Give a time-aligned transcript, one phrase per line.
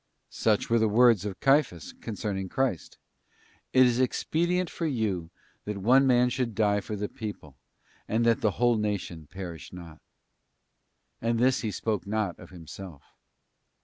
[0.31, 2.97] Such were the words of Caiphas concerning Christ:'
[3.71, 5.29] It is expedient for you
[5.65, 7.55] that one man should die for the people,
[8.07, 10.01] and that the whole nation perish not.
[11.21, 13.03] And this he spoke not of himself.